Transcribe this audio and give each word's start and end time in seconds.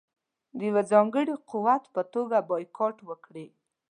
د 0.57 0.59
یوه 0.69 0.81
ځانګړي 0.91 1.33
قوت 1.49 1.83
په 1.93 2.01
توګه 2.13 2.37
بایکاټ 2.49 2.97
وکړي. 3.09 3.47